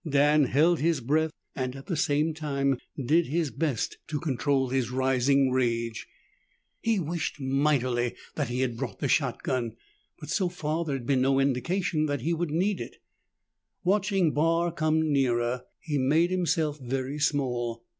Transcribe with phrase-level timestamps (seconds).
[0.09, 4.89] Dan held his breath and at the same time did his best to control his
[4.89, 6.07] rising rage.
[6.81, 9.75] He wished mightily that he had brought the shotgun,
[10.19, 12.95] but so far there had been no indication that he would need it.
[13.83, 17.83] Watching Barr come nearer, he made himself very small.